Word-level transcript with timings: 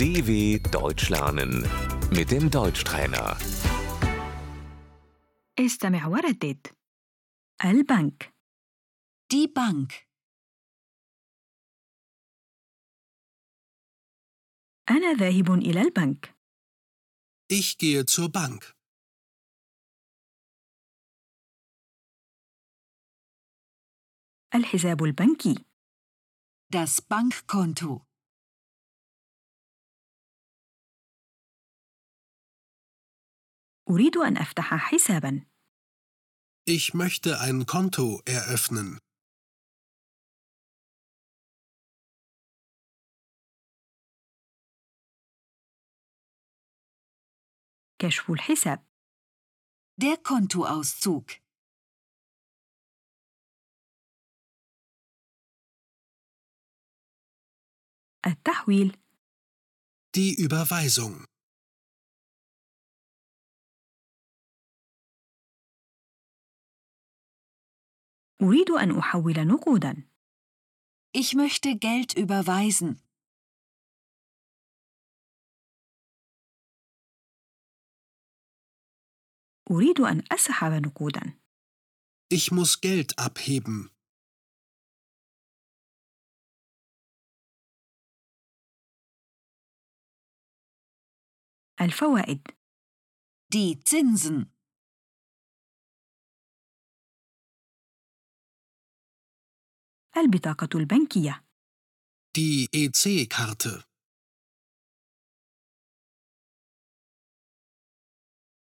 DW 0.00 0.58
Deutsch 0.70 1.08
lernen 1.10 1.52
mit 2.10 2.30
dem 2.30 2.50
Deutschtrainer. 2.50 3.36
استمع 5.58 6.06
وردد 6.06 6.66
البنك 7.64 8.34
Die 9.34 9.48
Bank. 9.48 9.92
أنا 14.90 15.12
ذاهب 15.14 15.50
إلى 15.52 15.80
البنك 15.82 16.36
Ich 17.48 17.78
gehe 17.78 18.04
zur 18.06 18.28
Bank. 18.32 18.74
الحساب 24.54 25.02
البنكي 25.04 25.64
Das 26.76 27.00
Bankkonto. 27.00 28.06
أريد 33.90 34.16
أن 34.16 34.36
أفتح 34.36 34.74
حسابا 34.76 35.46
Ich 36.68 36.94
möchte 36.94 37.40
ein 37.40 37.64
Konto 37.66 38.22
eröffnen. 38.26 38.98
كشف 47.98 48.30
الحساب 48.30 48.86
Der 49.98 50.16
Kontoauszug. 50.16 51.30
التحويل 58.26 58.92
Die 60.16 60.34
Überweisung. 60.34 61.24
أريد 68.42 68.70
أن 68.70 68.98
أحول 68.98 69.46
نقودا 69.46 70.08
Ich 71.16 71.34
möchte 71.34 71.68
Geld 71.78 72.12
überweisen. 72.16 73.00
أريد 79.70 80.00
أن 80.00 80.22
أسحب 80.32 80.72
نقودا 80.72 81.40
Ich 82.32 82.50
muss 82.50 82.80
Geld 82.80 83.18
abheben. 83.18 83.90
الفوائد 91.80 92.56
Die 93.54 93.78
Zinsen. 93.84 94.49
البطاقة 100.21 100.69
البنكية 100.79 101.45
Die 102.37 102.67
EC-Karte. 102.75 103.83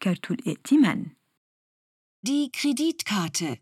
كارت 0.00 0.30
الائتمان 0.30 1.16
Die 2.28 2.50
Kreditkarte. 2.56 3.58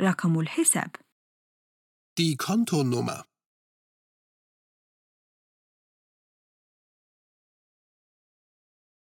رقم 0.00 0.40
الحساب 0.40 0.96
Die 2.20 2.36
Kontonummer. 2.36 3.24